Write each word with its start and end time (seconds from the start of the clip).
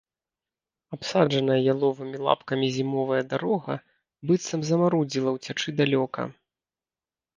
Абсаджаная 0.95 1.57
яловымі 1.73 2.17
лапкамі 2.27 2.67
зімовая 2.77 3.21
дарога 3.35 3.73
быццам 4.31 4.61
замарудзіла 4.71 5.29
ўцячы 5.39 5.69
далёка. 5.83 6.21